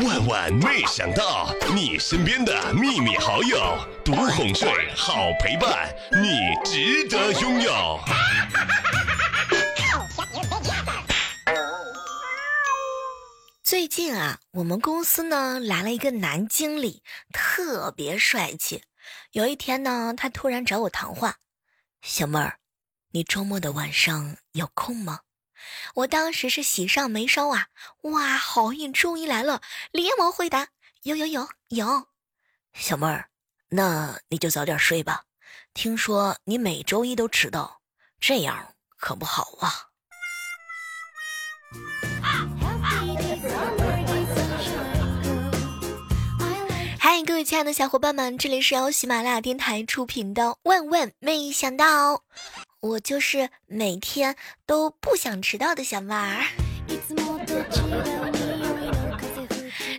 [0.00, 8.00] 万万没想到，你身边的秘密好友，独哄睡，好陪伴，你值得拥有。
[13.62, 18.84] 最近啊，我们公司呢来了一个男经理，特别帅气。
[19.32, 21.36] 有一天呢，他突然找我谈话
[22.00, 22.56] ：“小妹儿，
[23.10, 25.20] 你周末的晚上有空吗？”
[25.94, 27.66] 我当时是喜上眉梢啊！
[28.02, 29.60] 哇，好运终于来了，
[29.90, 30.68] 连忙回答：
[31.02, 32.06] 有有有有。
[32.72, 33.28] 小妹儿，
[33.68, 35.24] 那你就早点睡吧。
[35.74, 37.80] 听说你每周一都迟到，
[38.20, 39.88] 这样可不好啊。
[46.98, 52.14] 嗨，各位亲爱的小伙伴们，这里是由喜马拉雅电台出品的《万万没想到》。
[52.82, 54.34] 我就是每天
[54.66, 56.42] 都不想迟到的小妹儿。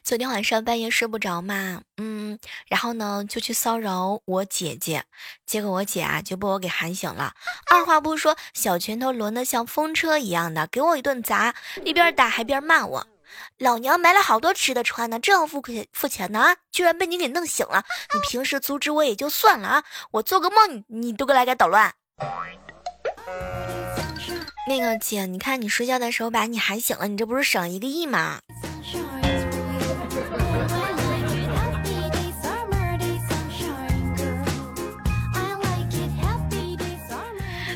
[0.03, 5.05] 昨天晚上半夜睡不着嘛，嗯，然后呢就去骚扰我姐姐，
[5.45, 7.33] 结果我姐啊就被我给喊醒了，
[7.71, 13.07] 二话不说，小拳头抡得像风车一样的给我一顿砸，一边打还边骂我
[13.59, 17.85] ：“老娘买了好多吃的穿的，正要付钱付钱呢，居然被你给弄醒了！
[18.13, 21.93] 你平时阻止我也就算了啊，我做个梦你你都给来给捣乱。”
[24.67, 28.39] 那个姐，你看你睡觉的时候把你喊醒了，你这不是省一个亿吗？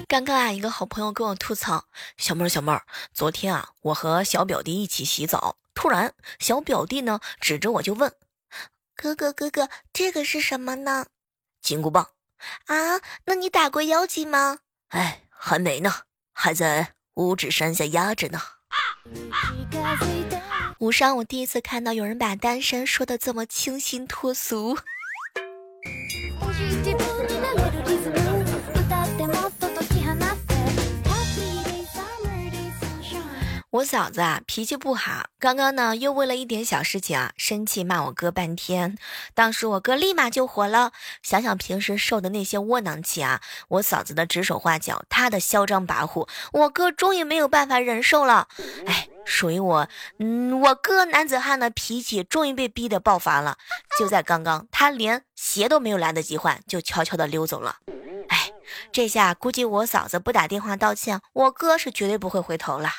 [0.08, 1.86] 刚刚啊，一个好朋友跟我吐槽
[2.18, 8.12] ：“小妹儿，小妹儿，昨天啊，我和小表弟一起洗澡，突然小表弟呢指着我就问：
[8.95, 11.08] 哥哥哥哥，这个是什么呢？
[11.62, 12.08] 金箍棒
[12.68, 13.02] 啊？
[13.25, 14.59] 那你打过妖精吗？
[14.88, 15.93] 哎，还没呢。”
[16.39, 18.39] 还在五指山下压着呢。
[20.77, 24.77] 无伤，我第一次看到有人把单身说的这么清新脱俗。
[33.77, 38.97] 我嫂子啊，脾气不好，刚刚呢又为了一点小事情啊生气骂我哥半天。
[39.35, 48.47] 当时我哥立马就火了，想想平时受的那些窝囊气啊，我嫂子的指手画脚，他的嚣张跋扈，我哥终于没有办法忍受了。
[48.88, 53.57] 哎，属于我，嗯，我哥男子汉的脾气终于被逼得爆发了。
[53.99, 57.75] 就在刚刚，他连鞋都没有来得及换，就悄悄的溜走了。
[58.29, 58.51] 哎，
[58.91, 62.89] 这下估计我嫂子不打电话道歉，我哥是绝对不会回头了。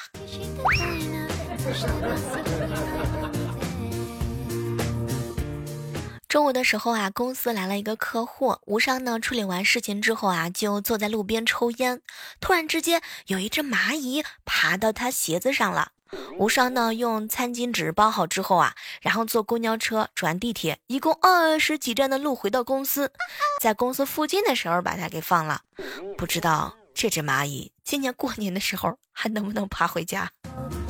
[6.28, 12.02] 中午的时候啊，公司来了一个客户，无伤呢处理完事情之后啊，就坐在路边抽烟。
[12.40, 15.92] 突然之间，有一只蚂蚁爬到他鞋子上了。
[16.38, 23.10] 无伤呢用餐巾纸包好之后啊，然后坐公交车转地铁，一共二十几站的路回到公司，
[23.60, 25.62] 在公司附近的时候把它给放了。
[26.16, 30.30] 不知道这只蚂蚁今年过年的时候还能不能爬回家。
[30.58, 30.87] now.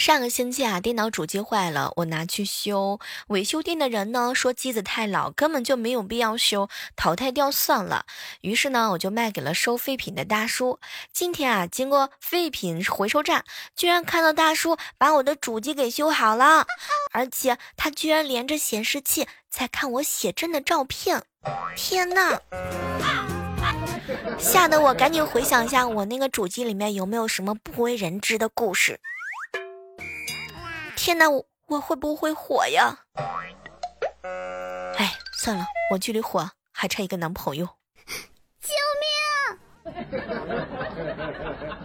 [0.00, 2.98] 上个星期啊，电脑主机坏了，我拿去修。
[3.26, 8.06] 维修店的人呢说机子太老，根本就没有必要修，淘汰掉算了。
[8.40, 10.80] 于是呢，我就卖给了收废品的大叔。
[11.12, 13.44] 今天啊，经过废品回收站，
[13.76, 16.64] 居然看到大叔把我的主机给修好了，
[17.12, 21.22] 而且他居然连着显示器在看我写真的照片。
[21.76, 22.40] 天呐！
[24.38, 28.98] 吓得我赶紧回想一下，我那个主机里面有没有什么不为人知的故事。
[30.96, 32.98] 天哪，我我会不会火呀？
[34.96, 37.68] 哎，算了，我距离火还差一个男朋友。
[38.60, 38.74] 救
[39.84, 40.04] 命！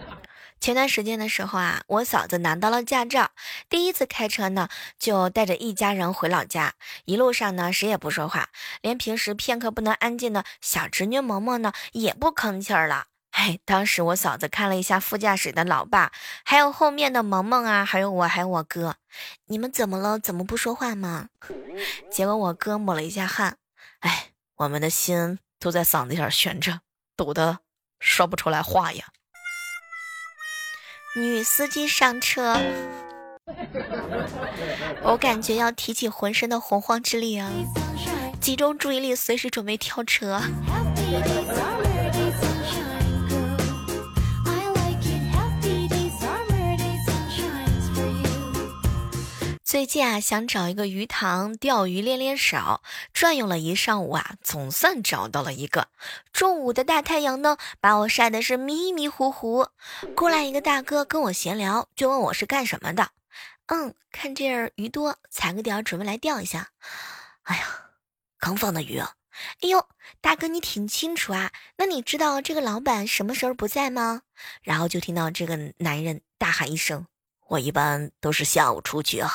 [0.60, 3.30] 前段时间的时候啊，我嫂子拿到了驾照，
[3.68, 6.74] 第一次开车呢，就带着一家人回老家。
[7.04, 8.48] 一路上呢，谁也不说话，
[8.82, 13.06] 连平时片刻不能安静的小侄女萌萌呢，也不吭气儿了。
[13.36, 16.10] 哎，当时我嫂子看了一下副驾驶的老爸，
[16.42, 18.96] 还有后面的萌萌啊，还有我，还有我哥，
[19.44, 20.18] 你们怎么了？
[20.18, 21.28] 怎么不说话吗？
[22.10, 23.58] 结果我哥抹了一下汗，
[24.00, 26.80] 哎，我们的心都在嗓子眼悬着，
[27.14, 27.58] 堵得
[28.00, 29.04] 说不出来话呀。
[31.14, 32.58] 女司机上车，
[35.02, 37.50] 我感觉要提起浑身的洪荒之力啊，
[38.40, 40.40] 集中注意力，随时准备跳车。
[49.76, 52.80] 最近啊，想找一个鱼塘钓鱼练练手，
[53.12, 55.88] 转悠了一上午啊，总算找到了一个。
[56.32, 59.68] 中午的大太阳呢，把我晒的是迷迷糊糊。
[60.14, 63.10] 过来一个大哥跟我闲聊，就问我是干什么的。
[63.66, 66.70] 嗯，看这儿鱼多，踩个点儿准备来钓一下。
[67.42, 67.66] 哎呀，
[68.38, 68.98] 刚放的鱼。
[68.98, 69.86] 哎呦，
[70.22, 74.22] 大哥你挺清楚啊，那你知道这个老板什么时候不在吗？
[74.62, 77.06] 然后就听到这个男人大喊一声
[77.48, 79.30] ：“我一般都是下午出去啊。”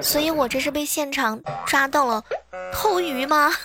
[0.00, 2.24] 所以，我这是被现场抓到了
[2.72, 3.52] 偷鱼吗？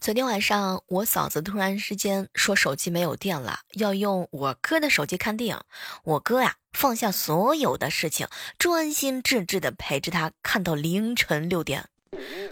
[0.00, 5.60] 昨天晚上，我嫂子突然之间说手机没有电了，要用我哥的手机看电影。
[6.02, 8.26] 我哥呀，放下所有的事情，
[8.58, 11.88] 专心致志的陪着她看到凌晨六点。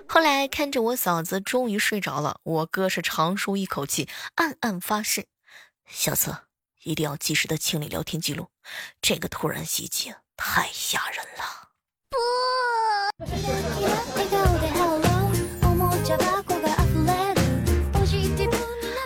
[0.07, 5.27] 后来看着我嫂子终于睡着了，我哥是长舒一口气，暗暗发誓：
[5.87, 6.37] 下次
[6.83, 8.49] 一定要及时的清理聊天记录。
[9.01, 11.69] 这个突然袭击太吓人了。
[12.11, 12.17] 不。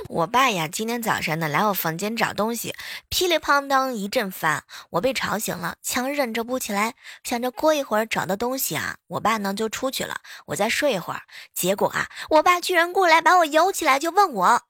[0.09, 2.75] 我爸呀，今天早上呢来我房间找东西，
[3.09, 6.95] 噼里啪当一阵翻，我被吵醒了，强忍着不起来，
[7.25, 11.23] 想着过一会儿找到东西啊，我爸呢就出去了，我再睡一会儿。
[11.55, 14.63] 结果啊，我爸居然过来把我摇起来，就问我：“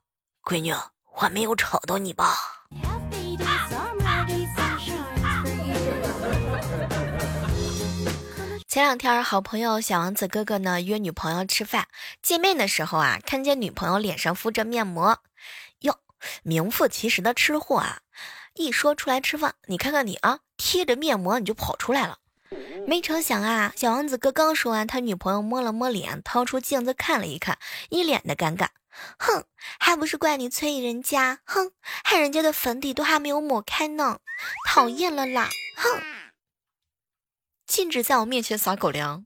[0.46, 0.72] 闺女，
[1.16, 2.61] 我没有吵到你吧？”
[8.72, 11.88] 前两天，好朋友小王子哥哥呢约女朋友吃饭，
[12.22, 15.18] 见面的时候啊，看见女朋友脸上敷着面膜。
[15.80, 15.98] 哟，
[16.42, 17.98] 名副其实的吃货啊！
[18.54, 22.16] 一说出来吃饭，你看看你啊，贴着面膜你就跑出来了。
[22.86, 27.58] 没成想啊，小王子哥刚说完，他女朋友摸了摸脸，掏出镜子看了一看，
[27.90, 28.68] 一脸的尴尬。
[29.18, 29.44] 哼，
[29.78, 34.20] 还不是怪你催人家，哼，害人家的粉底都还没有抹开呢，
[34.66, 36.11] 讨厌了啦，哼！
[37.72, 39.24] 禁止在我面前撒狗粮。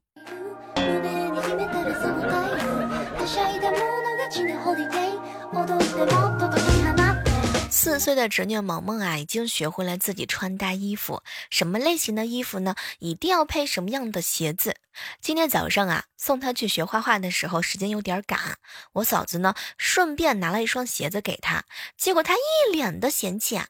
[7.68, 11.24] 四岁的侄女萌萌啊，已经学会了自己穿搭衣服。
[11.50, 12.76] 什么类型的衣服呢？
[13.00, 14.76] 一定要配什么样的鞋子？
[15.20, 18.58] 今天早上啊，送她去学画画的时候，时间有点赶，
[18.92, 21.64] 我嫂子呢，顺便拿了一双鞋子给她，
[21.96, 23.66] 结果她一脸的嫌弃啊，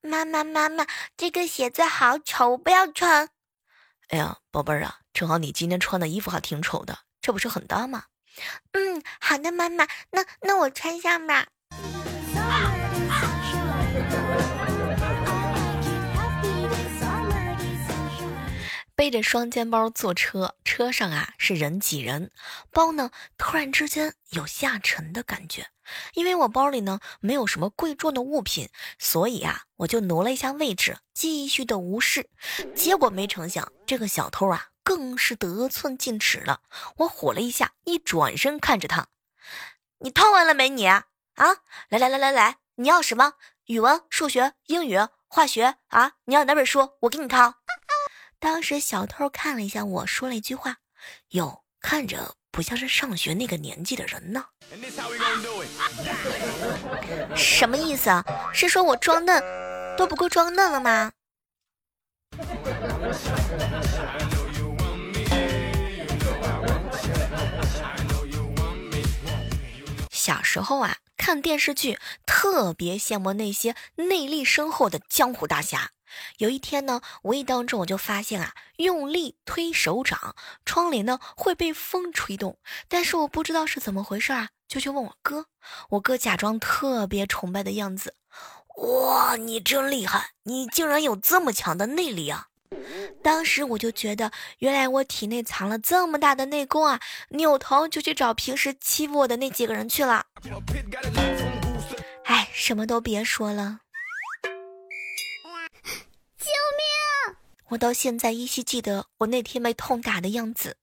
[0.00, 3.30] 妈妈妈妈，这个鞋子好丑，不要穿。
[4.08, 8.04] 哎呀，宝贝儿啊，正好你今天穿的衣服还挺丑的，这不是很搭吗？
[8.72, 11.46] 嗯，好的，妈妈，那那我穿上吧。
[18.96, 22.30] 背着双肩包坐车，车上啊是人挤人，
[22.70, 25.66] 包呢突然之间有下沉的感觉，
[26.14, 32.28] 因为我包里呢没有什么贵重的物品，所以啊我就挪了一下位置，继续的无视。
[32.74, 36.60] 结果没成想，这个小偷啊更是得寸进尺了。
[36.98, 39.08] 我火了一下，一转身看着他，
[39.98, 41.06] 你掏完了没你啊？
[41.88, 43.34] 来来来来来，你要什么？
[43.66, 46.12] 语文、数学、英语、化学啊？
[46.26, 46.90] 你要哪本书？
[47.00, 47.54] 我给你掏。
[48.38, 50.76] 当时小偷看了一下我，说了一句话
[51.32, 54.44] ：“哟，看着不像是上学那个年纪的人呢。”
[57.36, 58.24] 什么意思啊？
[58.52, 59.42] 是说我装嫩
[59.96, 61.12] 都不够装嫩了吗？
[70.10, 75.90] 小时候啊，看电视剧特别羡慕那些内力深厚的江湖大侠。
[76.38, 82.58] 有一天呢，无意当中我就发现啊，用力推手掌，窗帘呢会被风吹动。
[82.88, 85.46] 但是我不知道是怎么回事啊，就去问我哥。
[85.90, 88.14] 我哥假装特别崇拜的样子，
[88.76, 92.48] 哇，你真厉害，你竟然有这么强的内力啊！
[93.22, 97.00] 当时我就觉得，原来我体内藏了这么大的内功啊！
[97.30, 100.26] 扭头就去找平时欺负我的那几个人去了。
[102.24, 103.80] 哎，什么都别说了。
[107.74, 110.76] 我到现在依稀记得我那天被痛打的样子。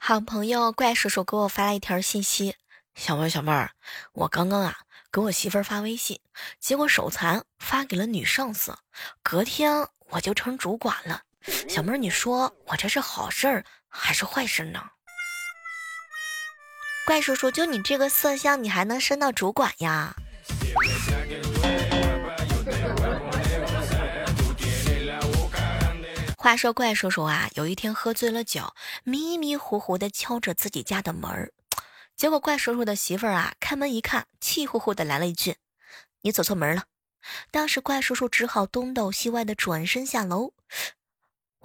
[0.00, 2.54] 好朋友怪叔叔给我发了一条信息
[2.94, 3.72] ：“小妹儿，小妹儿，
[4.12, 4.78] 我刚刚啊
[5.10, 6.20] 给我媳妇儿发微信，
[6.60, 8.78] 结果手残发给了女上司，
[9.24, 11.22] 隔天我就成主管了。
[11.68, 14.84] 小妹儿，你说我这是好事儿还是坏事呢？”
[17.06, 20.16] 怪叔叔，就你这个色相，你还能升到主管呀？
[26.36, 31.52] 话说怪叔叔啊，有一天喝醉了酒，迷迷糊糊的敲着自己家的门儿，
[32.16, 35.54] 结果怪叔叔的媳妇儿啊开门一看，气呼呼的来了一句
[36.22, 36.86] ：“你走错门了。”
[37.52, 40.52] 当时怪叔叔只好东倒西歪的转身下楼。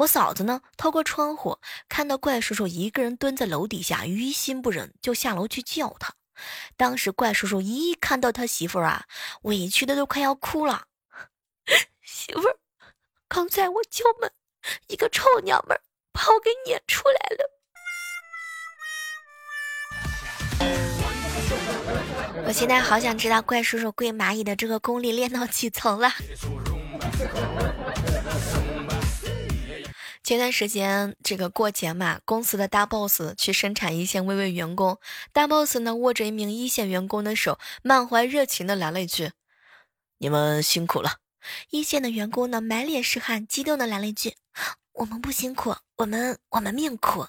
[0.02, 6.16] 我嫂子呢，透过窗户看到怪叔叔一个人蹲在楼底下，于心不忍，就下楼去叫他。
[6.76, 9.06] 当时怪叔叔一看到他媳妇儿啊，
[9.44, 10.86] 委屈的都快要哭了。
[12.02, 12.58] 媳妇儿，
[13.28, 14.32] 刚才我叫门，
[14.88, 15.80] 一个臭娘们
[16.12, 17.48] 把我给撵出来了。
[22.48, 26.12] 我现在好想知道怪叔叔跪蚂蚁的这个功力练到几层了。
[30.32, 34.98] 前段时间这个过节嘛，公司的大 boss 去生产一线慰问员工，
[35.34, 39.32] 大 boss 呢握着一名一线员工的手，满怀热情的来了一句
[40.20, 41.18] ：“你们辛苦了。”
[41.70, 44.36] 一线的员工呢满脸是汗，激动的来了一句
[44.96, 47.28] ：“我们不辛苦，我们我们命苦。”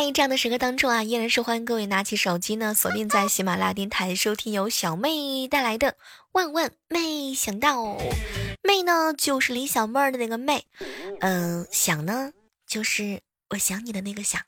[0.00, 5.88] 在，这样的时刻当中啊，依然是欢迎各位拿起手机呢，锁定在喜马拉雅电台收听由小妹带来的
[6.32, 7.82] 《万万没想到》。
[8.62, 10.64] 妹呢，就是李小妹儿的那个妹，
[11.20, 12.32] 嗯，想呢，
[12.66, 14.40] 就是我想你的那个想。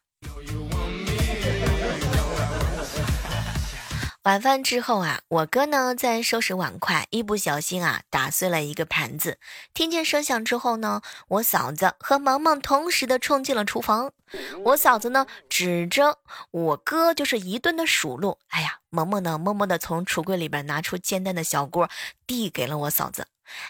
[4.23, 9.41] 晚饭之后啊，我哥呢在收拾碗筷，一不小心啊打碎了一个盘子。
[9.75, 14.13] 听见声响之后呢，我嫂子和萌萌同时的冲进了厨房。
[14.65, 16.19] 我嫂子呢指着
[16.53, 18.39] 我哥就是一顿的数落。
[18.51, 21.91] 哎呀，萌萌呢默默的从橱柜里边拿出煎蛋的小锅，
[22.25, 23.27] 递给了我嫂子。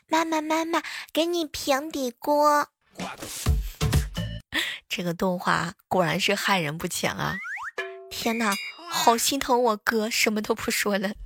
[0.06, 0.82] 妈妈妈妈，
[1.14, 2.68] 给你平底锅。
[4.86, 7.38] 这个动画果然是害人不浅啊！
[8.10, 8.54] 天哪！
[8.94, 11.12] 好心疼我哥，什么都不说了。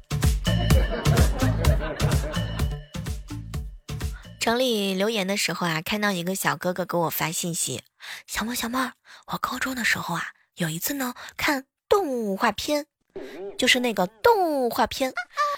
[4.40, 7.82] 整理留言的时候啊，看到一个小哥哥给我发信息
[8.26, 8.92] ：“小猫小猫，
[9.26, 12.86] 我高中的时候啊，有一次呢看动画片，
[13.58, 15.12] 就是那个动画片。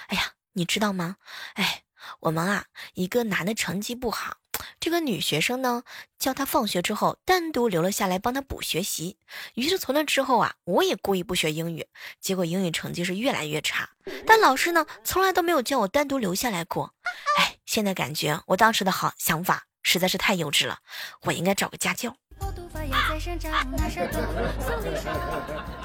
[0.09, 1.17] 哎呀，你知道吗？
[1.55, 1.83] 哎，
[2.21, 4.39] 我们啊，一个男的成绩不好。”
[4.81, 5.83] 这个女学生呢，
[6.19, 9.17] 叫他放学之后单独留了下来帮他补学习。
[9.55, 11.87] 于是从那之后啊，我也故意不学英语，
[12.21, 13.89] 结果英语成绩是越来越差。
[14.27, 16.93] 但老师呢，从来都没有叫我单独留下来过。
[17.39, 20.79] 哎，现在感觉我当时的好想法实在是太幼稚了，
[21.23, 22.17] 我应该找个家教。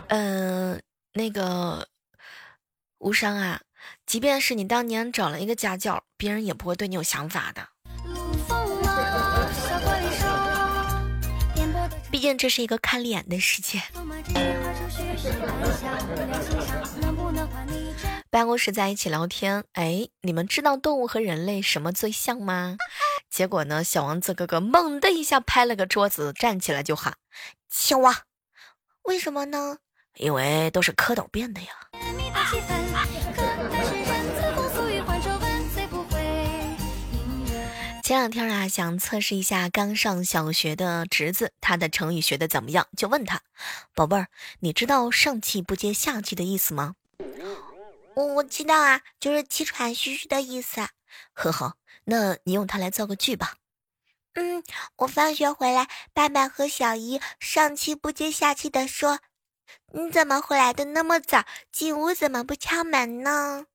[0.07, 0.81] 嗯，
[1.13, 1.87] 那个
[2.99, 3.61] 无伤啊，
[4.05, 7.67] 即便是你当年找了一个家教，别人也不会对你有想法的。
[12.11, 13.81] 毕竟这是一个看脸的世界。
[18.29, 22.77] 办公室在一起聊天，哎，你们知道动物和人类什么最像吗？
[23.29, 27.15] 结果呢，小王子哥哥猛的一下拍了个桌子，站起来就喊
[27.69, 28.23] ：“青蛙！”
[29.03, 29.77] 为什么呢？
[30.17, 31.67] 因为都是蝌蚪变的呀。
[38.03, 42.85] 前两天啊，想测试一下刚上小学的侄子，他的成语学的怎么样？
[42.97, 43.41] 就问他，
[43.95, 44.27] 宝贝儿，
[44.59, 46.95] 你知道上气不接下气的意思吗？
[48.15, 50.85] 我我知道啊，就是气喘吁吁的意思。
[51.31, 53.55] 呵呵，那你用它来造个句吧。
[54.33, 54.61] 嗯，
[54.97, 59.19] 我放学回来，爸爸和小姨上气不接下气的说
[59.95, 61.45] ：“你怎么回来的那么早？
[61.71, 63.65] 进屋怎么不敲门呢？”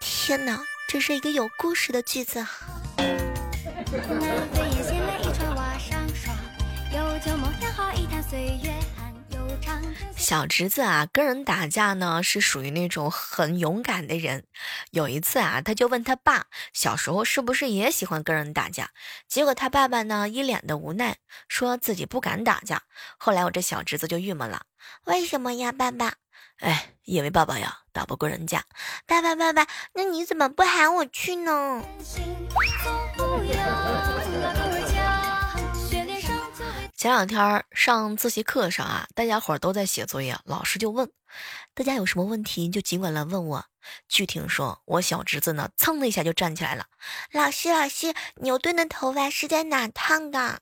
[0.00, 0.64] 天哪！
[0.92, 2.46] 这是一个有故事的句子。
[10.14, 14.44] 小侄子啊，跟人打架呢，是属于那种很勇敢的人。
[14.90, 16.44] 有一次啊，他就问他爸，
[16.74, 18.90] 小时候是不是也喜欢跟人打架？
[19.26, 21.16] 结果他爸爸呢，一脸的无奈，
[21.48, 22.82] 说自己不敢打架。
[23.16, 24.66] 后来我这小侄子就郁闷了，
[25.04, 26.12] 为什么呀，爸爸？
[26.62, 28.64] 哎，因为爸爸呀打不过人家。
[29.04, 31.82] 爸爸，爸爸，那你怎么不喊我去呢？
[36.96, 41.10] 前两天上自习课上啊，大家伙都在写作业，老师就问
[41.74, 43.64] 大家有什么问题就尽管来问我。
[44.08, 46.86] 据听说，我小侄子呢，噌的一下就站起来了。
[47.32, 50.60] 老师，老师，牛顿的头发是在哪烫的？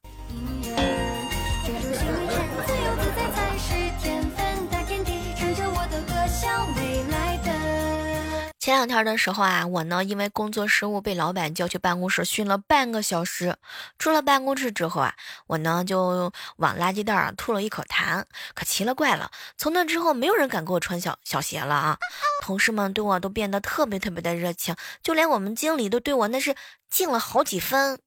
[8.61, 13.57] 前两天的时候啊，我呢因为工作失误被老板叫去办公室训了半个小时。
[13.99, 15.15] 出了办公室之后啊，
[15.47, 18.23] 我呢就往垃圾袋儿吐了一口痰。
[18.53, 21.97] 可奇了怪了，从那之后没有人敢给我穿小小鞋了啊！
[22.45, 26.55] 同事们对我都变得特别特别的热情，就连我们经理都对我那是
[26.91, 27.99] 敬了好几分。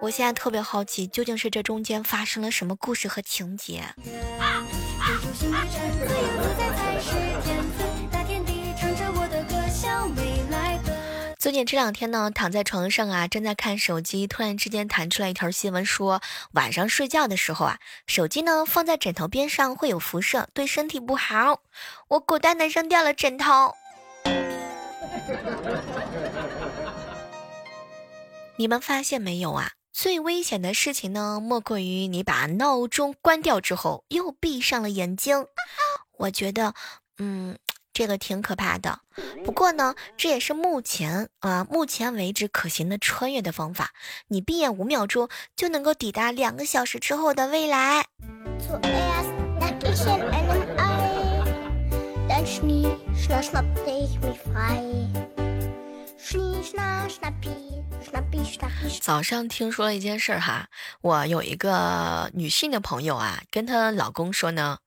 [0.00, 3.84] 我现在特别好奇，究竟是这中间发生了什么故事和情节？
[11.38, 16.20] 最近这两天呢，躺在床上啊，正在看手机，突然之间弹出来一条新闻，说
[16.54, 17.78] 晚上睡觉的时候啊，
[18.08, 21.60] 手机呢放在枕头边上会有辐射，对身体不好。
[22.08, 23.72] 我果断的扔掉了枕头。
[28.56, 29.74] 你们发现没有啊？
[29.92, 35.46] 最危险的事情呢，莫过于你把闹钟关掉之后又闭上了眼睛。
[36.16, 36.74] 我觉得，
[37.18, 37.56] 嗯。
[37.98, 39.00] 这个挺可怕的，
[39.44, 43.90] 不过呢，这也是目前啊，目前为止可行的穿越的方法。
[44.28, 48.06] 你闭眼五秒钟就能够抵达两个小时之后的未来。
[59.00, 60.68] 早上听说了一件事儿哈，
[61.00, 64.78] 我有一个女性的朋友啊，跟她老公说呢。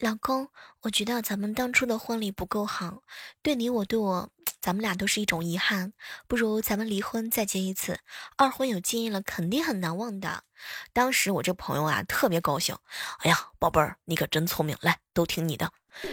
[0.00, 0.46] 老公，
[0.82, 3.02] 我觉得咱们当初的婚礼不够好，
[3.42, 4.30] 对你我对我，
[4.60, 5.92] 咱们俩都是一种遗憾。
[6.28, 7.98] 不如咱们离婚再结一次，
[8.36, 10.44] 二婚有经验了，肯定很难忘的。
[10.92, 12.76] 当时我这朋友啊特别高兴，
[13.18, 15.72] 哎呀，宝贝儿，你可真聪明，来，都听你的。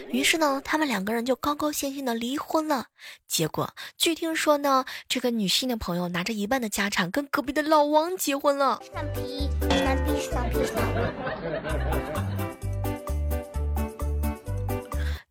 [0.10, 2.88] 于是呢，他们两个人就高高兴兴的离婚了。
[3.27, 8.81] 结果据听说呢，这个女性的朋友拿着一半的家产跟隔壁的老王结婚了。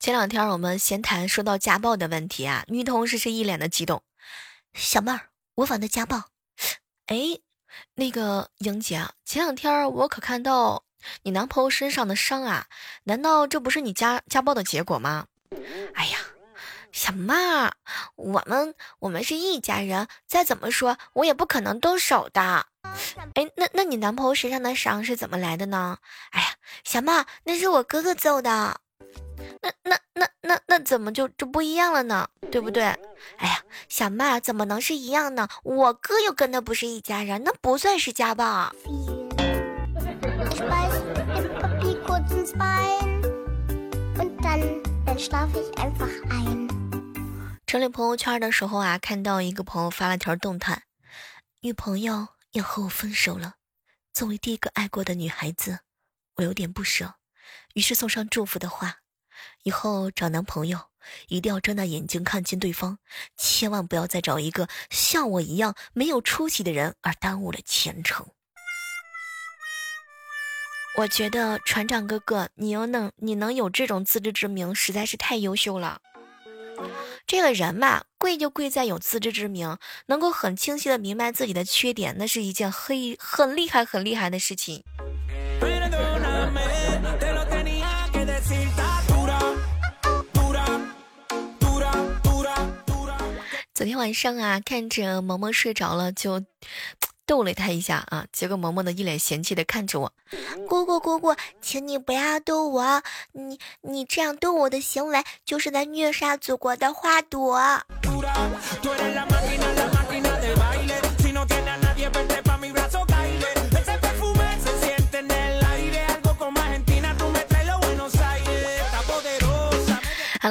[0.05, 4.03] 前两天我们闲谈说到家暴的问题啊，女同事是一脸的激动。
[4.75, 6.25] 小妹儿，我反对家暴。
[7.07, 7.17] 哎，
[7.95, 10.85] 那个英姐，前两天我可看到
[11.23, 12.67] 你男朋友身上的伤啊，
[13.05, 15.29] 难道这不是你家家暴的结果吗？
[15.95, 16.19] 哎呀，
[16.93, 17.73] 小妹儿，
[18.17, 22.67] 我们我们是一家人，再怎么说我也不可能动手的。
[23.33, 25.97] 哎，那那你男朋友身上的伤是怎么来的呢？
[26.33, 26.49] 哎呀，
[26.85, 28.83] 小妹儿，那是我哥哥揍的。
[29.61, 32.29] 那那那那那怎么就就不一样了呢？
[32.51, 32.85] 对不对？
[33.39, 35.49] 哎呀，小妹怎么能是一样呢？
[35.63, 38.73] 我哥又跟他不是一家人，那不算是家暴。
[47.67, 50.85] 整理朋友圈的时候啊，看到一个朋友发了条动态：
[51.61, 53.55] 女朋友要和我分手了。
[54.13, 55.81] 作为第一个爱过的女孩子，
[56.37, 57.15] 我有点不舍，
[57.75, 58.99] 于是送上祝福的话。
[59.63, 60.79] 以后找男朋友
[61.29, 62.99] 一定要睁大眼睛看清对方，
[63.37, 68.27] 千万不要再找一个像我一样没有出息的人而耽误了前程。
[70.97, 76.01] 我觉得船长哥哥，你又能你能有这种自知之明，实在是太优秀了。
[77.27, 79.77] 这个人嘛，贵就贵在有自知之明，
[80.07, 84.85] 能够很清晰的明白自己的缺点，那是一件很很厉害很厉害的事情。
[93.85, 96.43] 昨天晚上啊，看着萌萌睡着了，就
[97.27, 98.25] 逗了他一下啊。
[98.33, 100.11] 结果萌萌的一脸嫌弃的看着我，
[100.67, 107.61] 姑姑姑姑，请你不要逗我，你你这样逗我的行为就是在虐杀祖国的花朵。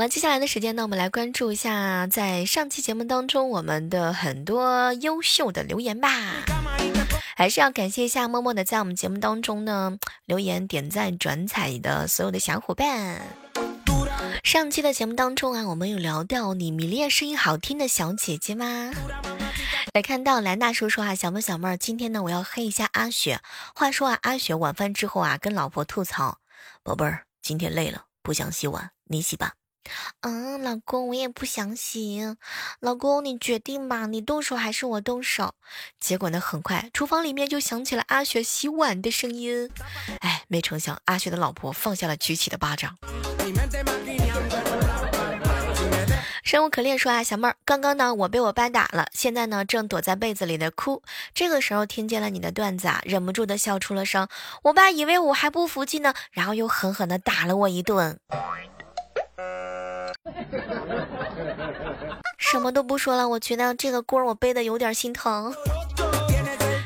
[0.04, 6.10] 了，接下来的时间呢，我们来关注一下在上期节目当中我们的很多优秀的留言吧。
[7.36, 13.22] 还是要感谢一下默默的在我们节目当中呢留言、点赞、转采的所有的小伙伴。
[14.44, 18.92] 上期的节目当中啊，我们有聊到你迷恋声音好听的小姐姐吗？
[19.94, 23.40] 来看到兰大叔说啊，小妹小妹儿，今天呢我要黑一下阿雪。
[23.74, 26.40] 话说啊，阿雪晚饭之后啊，跟老婆吐槽
[26.84, 29.54] ：“宝贝儿，今天累了，不想洗碗，你洗吧。”
[30.22, 32.36] 嗯，老公，我也不想洗。
[32.80, 35.54] 老公，你决定吧，你动手还是我动手？
[36.00, 39.70] 结果呢，很快厨房里面就响起了阿雪洗碗的声音。
[40.20, 42.98] 哎，没成想，阿雪的老婆放下了举起的巴掌。
[46.44, 51.02] 生无可恋说啊，小妹儿，刚刚呢，我被我爸打了，现在呢，正躲在被子里的哭。
[51.34, 54.28] 这个时候听见了你的段子啊，忍不住的笑出了声。
[54.64, 58.20] 我爸以为我还不服气呢，然后又狠狠的打了我一顿。
[62.38, 65.54] 什么都不说了，我觉得这个锅我背的有点心疼。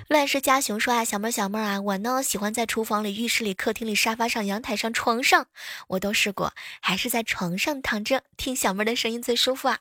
[0.07, 5.47] 乱世家熊说啊，小妹儿小妹儿啊，我呢喜欢在厨房里、浴室里、客厅里、沙发上、阳台上、床上，
[5.87, 9.79] 我都试过，还是在床上躺着听小妹儿的声音最舒服啊。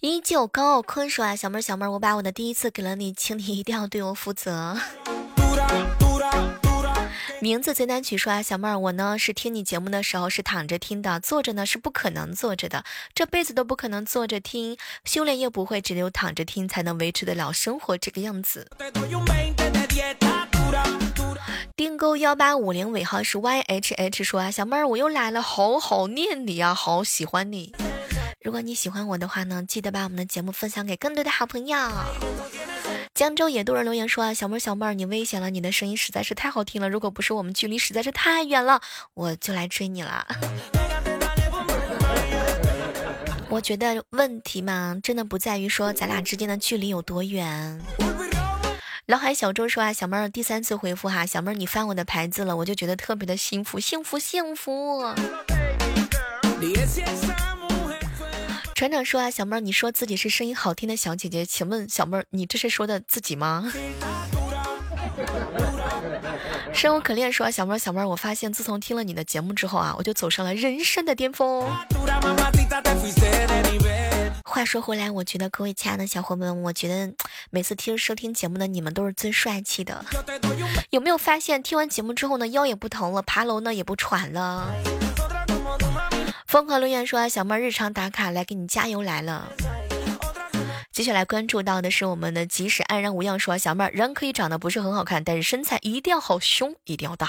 [0.00, 4.76] 依旧高傲坤说啊，小妹儿小妹儿，我把我的第一次给了你，请你一定要对我负责。
[7.40, 18.70] 名字贼难取说啊，小妹儿，我呢是听你节目的时候是躺着听的，坐着呢是不可能坐着的，这辈子都不可能坐着听，修炼也不会，只有躺着听才能维持得了生活这个样子。
[21.74, 27.72] 订购幺八五零尾号是 Y H H 说啊，小妹儿我又来了，好好念你啊，好喜欢你。
[28.42, 31.78] 如果你喜欢我的话呢，记得把我们的节目分享给更多的好朋友。
[33.20, 36.88] 江州野渡人留言说啊，小妹儿小妹儿，你危险了，你的声音实在是太好听了。
[36.88, 38.80] 如果不是我们距离实在是太远了，
[39.12, 40.26] 我就来追你了。
[43.50, 47.78] 我觉得问题嘛，真的不在于说咱俩之间的距离有多远。
[49.04, 55.04] 老海小周说啊，小妹儿第三次回复哈，小妹儿你翻我的牌子了，我就觉得特别的幸福，幸福，幸福。
[58.80, 63.70] 船长说啊，小妹儿，你说自己是声音好听的小姐姐，请问小妹儿，你这是说的自己吗？
[66.72, 71.70] 生无可恋说啊，小妹儿，小妹儿，我发现自从听了你的节目之后啊，我就走上了人生的巅峰。
[74.46, 77.12] 话说回来，我觉得各位亲爱的小伙伴们，我觉得
[77.50, 80.02] 每次听收听节目的你们都是最帅气的。
[80.88, 84.74] 有没有发现听完节目之后呢，腰也不疼了，爬楼呢也不喘了？
[86.50, 89.52] 疯狂留言说：“小妹儿日常打卡来给你加油来了。”
[90.90, 97.28] 接下来关注到的是我们的即使安然无恙说：“小妹儿人可以长得不是很好看，但是身材一定要好，胸一定要大。”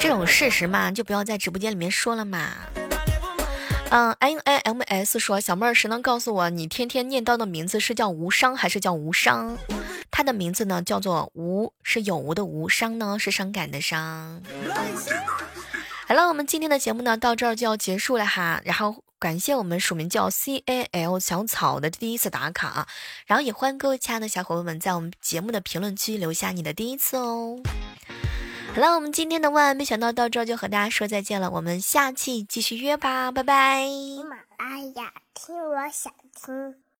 [0.00, 2.48] 这种事实嘛，就不要在直播间里面说了嘛。
[3.90, 9.58] 嗯，N A M S 说：“小妹儿，谁能告诉我你天天念叨的名字是叫无伤还是叫无伤？
[10.10, 14.40] 他的名字呢叫做无，是有无的无，伤呢是伤感的伤。”
[16.12, 18.60] 好了，我们今天的节目呢到这儿就要结束了哈。
[18.66, 22.88] 然后感谢我们署名叫 C A L 小草的第一次打卡啊，
[23.24, 27.62] 然后也欢迎各位亲爱的小伙伴们在我们节目的评论区留下你的第一次哦。
[28.74, 33.86] 好了，我们今天的万万没想到到这儿就和大家说再见了，我们下期继续约吧，拜拜。
[33.86, 36.12] 喜马拉雅听我想
[36.44, 36.82] 听。